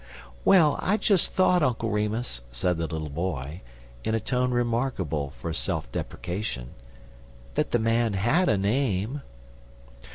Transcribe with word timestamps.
"Well, 0.43 0.79
I 0.81 0.97
just 0.97 1.33
thought, 1.35 1.61
Uncle 1.61 1.91
Remus," 1.91 2.41
said 2.51 2.77
the 2.79 2.87
little 2.87 3.07
boy, 3.11 3.61
in 4.03 4.15
a 4.15 4.19
tone 4.19 4.49
remarkable 4.49 5.29
for 5.39 5.53
self 5.53 5.91
depreciation, 5.91 6.69
"that 7.53 7.69
the 7.69 7.77
man 7.77 8.13
had 8.13 8.49
a 8.49 8.57
name." 8.57 9.21